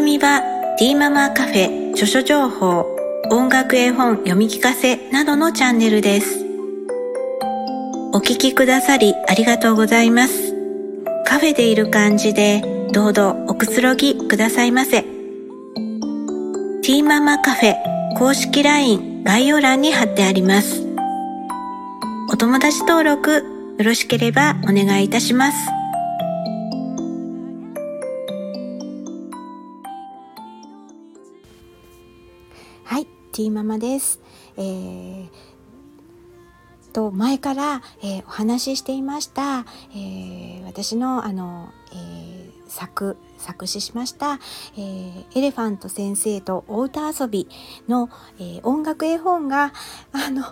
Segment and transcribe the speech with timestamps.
[0.00, 0.42] 組は
[0.78, 2.86] T ママカフェ、著書情報、
[3.30, 6.42] 音楽絵本読み聞かせなどのチャンネルです。
[8.14, 10.54] お聞きくださりありがとうございます。
[11.26, 12.62] カフェでいる感じで
[12.94, 15.04] どうぞおくつろぎくださいませ。
[16.82, 17.76] T ママカフェ
[18.16, 20.82] 公式 LINE 概要欄に貼ってあります。
[22.32, 23.44] お友達登録
[23.76, 25.79] よろしければお願いいたします。
[33.40, 34.20] はい、T ママです。
[34.56, 35.28] えー
[36.92, 44.40] と前から、えー、お話ししていました、えー、私のあの、えー、作作詞しました、
[44.76, 47.46] えー、エレファント先生とお歌遊び
[47.86, 49.72] の、えー、音楽絵本が
[50.10, 50.42] あの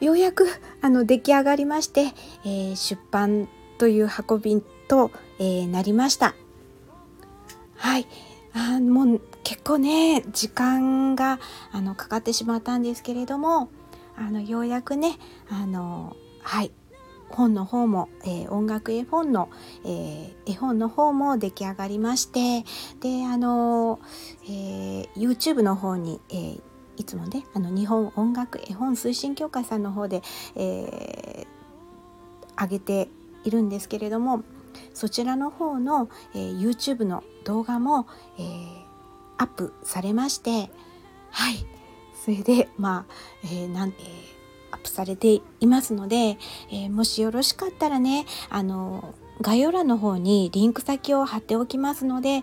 [0.00, 0.46] ようやく
[0.80, 2.14] あの出来上がりまして、
[2.46, 3.46] えー、出版
[3.76, 6.34] という運びと、えー、なりました。
[7.76, 8.06] はい
[8.54, 9.20] あもう
[9.64, 11.38] 構ね時間が
[11.72, 13.70] あのかかってしまったんですけれども
[14.16, 16.72] あのようやくねあのはい。
[17.30, 19.50] 本の方も、えー、音楽絵本の、
[19.84, 22.64] えー、絵本の方も出来上がりまして
[23.00, 24.00] であの、
[24.44, 26.60] えー、YouTube の方に、えー、
[26.96, 30.22] いつもねあの日本音楽絵本推進協会さんの方で、
[30.56, 33.08] えー、上げて
[33.44, 34.42] いるんですけれども
[34.92, 38.06] そちらの方の、えー、YouTube の動画も、
[38.38, 38.89] えー、
[39.40, 40.70] アップされまして
[41.30, 41.64] はい
[42.24, 43.96] それでまあ、えー、なん、えー、
[44.72, 46.36] アップされていますので、
[46.70, 52.42] えー、もしよろしかったらねあの概要欄の方にリンク先を貼っておきますので、え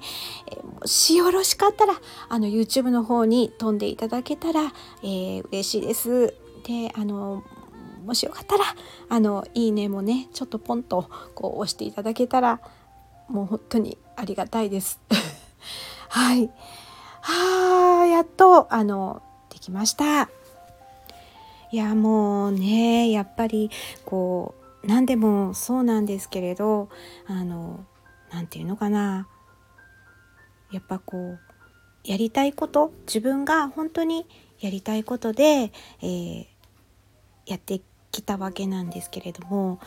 [0.80, 1.94] もしよろしかったら
[2.28, 6.34] あの YouTube の方に飛んでいただけたら、えー、嬉しいです。
[6.64, 7.44] であの
[8.04, 8.64] もしよかったら
[9.10, 12.62] あのいいねもねちょっとポンとこう押していただけたら
[13.28, 15.00] もう本当にありがたいです。
[16.10, 16.50] はい。
[17.30, 20.30] はあやっとあのできました。
[21.74, 23.70] いやもうねやっぱり
[24.06, 26.88] こう何でもそうなんですけれど
[27.26, 27.84] あの
[28.32, 29.28] 何て言うのかな
[30.72, 31.40] やっぱこう
[32.06, 34.26] やりたいこと自分が本当に
[34.62, 36.46] やりたいことで、えー、
[37.46, 39.82] やってきたわけなんですけれども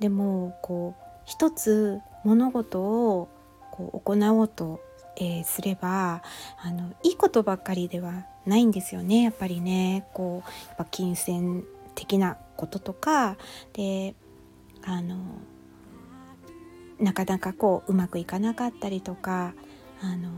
[0.00, 3.28] でもこう一つ物事を
[3.70, 4.80] こう行おうと、
[5.20, 6.22] えー、すれば
[6.62, 10.06] あのいいことばっかりではないんですよねやっぱりね。
[10.14, 11.64] こうやっぱ金銭
[11.94, 13.36] 的なこととか
[13.72, 14.14] で
[14.84, 15.16] あの
[17.00, 19.54] なかなかこううまくいかなかったりとか
[20.00, 20.30] あの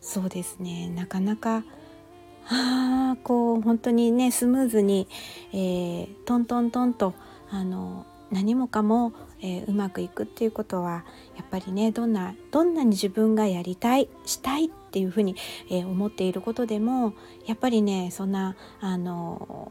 [0.00, 0.88] そうですね。
[0.90, 1.64] なかなか
[2.50, 5.08] あこう本当にねスムーズに、
[5.52, 7.14] えー、トントントンと
[7.50, 11.04] あの何もかも、えー、うまくいくっていうことは
[11.36, 15.36] やっぱりねどんなどんなに自分がやりたいしたいっていうふうに、
[15.70, 17.14] えー、思っていることでも
[17.46, 19.70] やっぱりねそんなあの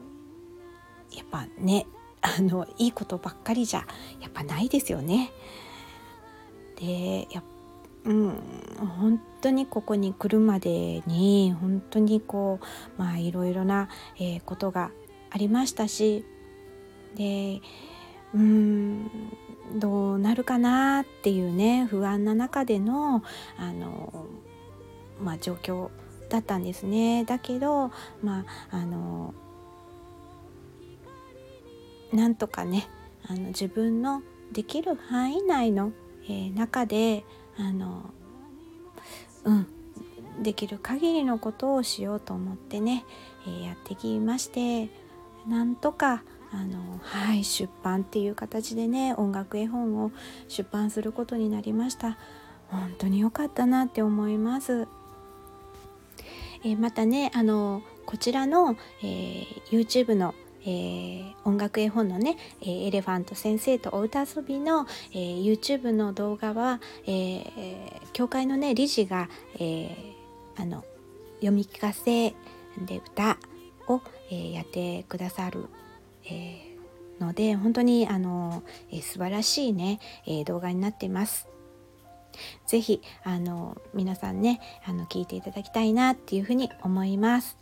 [1.15, 1.85] やっぱね
[2.21, 3.85] あのいいことばっかりじゃ
[4.19, 5.31] やっぱないですよね。
[6.79, 7.41] でや
[8.05, 8.39] うん、
[8.99, 12.59] 本当にここに来るまでに本当にこ
[12.97, 14.91] うまあいろいろな、えー、ことが
[15.29, 16.23] ありましたし
[17.15, 17.59] で
[18.33, 19.11] うん
[19.75, 23.23] どうなるかなっていうね不安な中での
[23.57, 24.25] あの、
[25.21, 25.89] まあ、状況
[26.29, 27.23] だったんですね。
[27.25, 27.91] だけど
[28.23, 29.33] まああの
[32.13, 32.87] なんとかね
[33.27, 35.91] あの自分のできる範囲内の、
[36.25, 37.25] えー、中で
[37.57, 38.09] あの
[39.43, 39.67] うん
[40.41, 43.03] できる限りのことをしようと思ってね、
[43.47, 44.89] えー、やってきまして
[45.47, 50.11] なんとかあのはい出版っていう形でね音楽絵本を
[50.47, 52.17] 出版することになりました。
[52.69, 54.87] 本当に良かったなって思います、
[56.63, 60.33] えー、またねあのこちらの、えー、YouTube の
[60.69, 67.41] えー、音楽絵本のね、えー、エレファント先生とお歌遊びの、えー、YouTube の動画は、え、
[68.11, 69.29] 教会のね理事が、
[69.61, 69.95] え
[70.57, 70.83] あの
[71.35, 72.31] 読み聞かせ
[72.85, 73.37] で歌
[73.87, 75.67] を、えやってくださる、
[76.25, 76.66] え
[77.19, 81.47] ので本当にあの、え素晴らしいね、え動画になってます。
[82.65, 87.57] ぜひあの皆さんねあの聞いていただきたいなっていうふうに思います。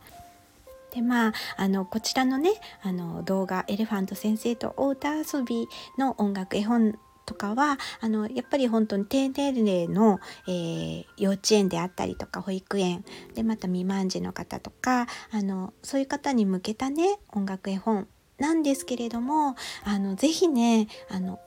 [0.94, 5.68] でまああのこちらのねあの動画「エレファント先生とお歌遊び」
[5.98, 13.04] の音楽絵本とかはあのやっぱり本当に低年齢の、えー、幼稚園であったりとか保育園
[13.34, 21.40] でまた未満児の方とかあのそういう方に向けたね音楽絵本なんですけれどもあのぜひねあの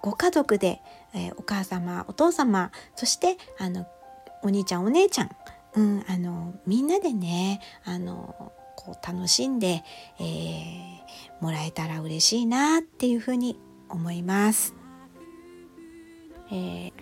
[0.00, 0.80] ご家族で、
[1.14, 3.86] えー、お母様お父様そしてあの
[4.42, 5.30] お兄ちゃんお姉ちゃん、
[5.74, 9.84] うん、あのみんなでねあのこう楽しんで、
[10.18, 14.74] えー、もらえたら嬉しいなっていうふうに思います。
[16.52, 16.92] えー、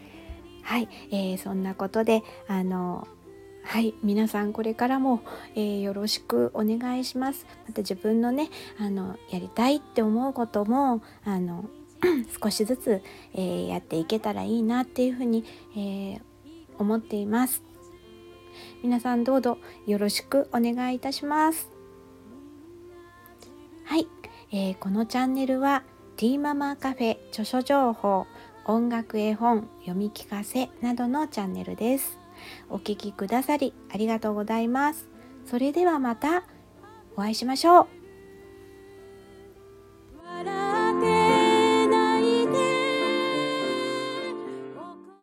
[0.62, 3.06] はい、えー、そんなことであの
[3.69, 5.20] はい皆さんこれからも、
[5.55, 7.47] えー、よろしくお願いします。
[7.67, 8.49] また自分のね
[8.81, 11.69] あのやりたいって思うこともあの
[12.43, 13.03] 少しずつ、
[13.35, 15.44] えー、やっていけたらいいなっていうふうに、
[15.76, 16.20] えー、
[16.79, 17.62] 思っています。
[18.82, 21.71] 皆さんどうぞよろしくお願いいたします。
[23.85, 24.09] はい、
[24.50, 25.82] えー、このチャンネルは
[26.17, 28.26] T ママカフェ著書情報
[28.64, 32.19] 音楽絵本読み聞かせなどのチャンネルです。
[32.70, 35.08] お聴きくださりありがとうございます。
[35.46, 36.44] それではまた
[37.17, 37.98] お会いしましょう。